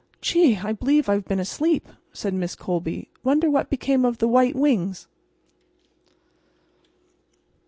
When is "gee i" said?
0.19-0.73